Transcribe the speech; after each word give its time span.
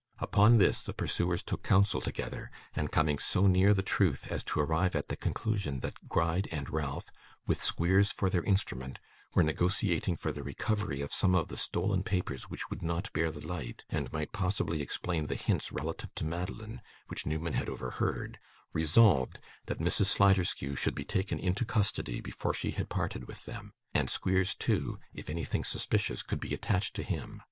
Upon 0.17 0.57
this, 0.57 0.81
the 0.81 0.93
pursuers 0.95 1.43
took 1.43 1.61
counsel 1.61 2.01
together, 2.01 2.49
and, 2.75 2.91
coming 2.91 3.19
so 3.19 3.45
near 3.45 3.71
the 3.71 3.83
truth 3.83 4.25
as 4.31 4.43
to 4.45 4.59
arrive 4.59 4.95
at 4.95 5.09
the 5.09 5.15
conclusion 5.15 5.81
that 5.81 6.09
Gride 6.09 6.47
and 6.51 6.67
Ralph, 6.71 7.11
with 7.45 7.61
Squeers 7.61 8.11
for 8.11 8.27
their 8.27 8.41
instrument, 8.41 8.97
were 9.35 9.43
negotiating 9.43 10.15
for 10.15 10.31
the 10.31 10.41
recovery 10.41 11.01
of 11.01 11.13
some 11.13 11.35
of 11.35 11.49
the 11.49 11.55
stolen 11.55 12.01
papers 12.01 12.49
which 12.49 12.67
would 12.71 12.81
not 12.81 13.13
bear 13.13 13.29
the 13.31 13.45
light, 13.47 13.83
and 13.91 14.11
might 14.11 14.31
possibly 14.31 14.81
explain 14.81 15.27
the 15.27 15.35
hints 15.35 15.71
relative 15.71 16.15
to 16.15 16.25
Madeline 16.25 16.81
which 17.05 17.27
Newman 17.27 17.53
had 17.53 17.69
overheard, 17.69 18.39
resolved 18.73 19.37
that 19.67 19.77
Mrs 19.77 20.07
Sliderskew 20.07 20.75
should 20.75 20.95
be 20.95 21.05
taken 21.05 21.37
into 21.37 21.63
custody 21.63 22.21
before 22.21 22.55
she 22.55 22.71
had 22.71 22.89
parted 22.89 23.27
with 23.27 23.45
them: 23.45 23.71
and 23.93 24.09
Squeers 24.09 24.55
too, 24.55 24.97
if 25.13 25.29
anything 25.29 25.63
suspicious 25.63 26.23
could 26.23 26.39
be 26.39 26.55
attached 26.55 26.95
to 26.95 27.03
him. 27.03 27.39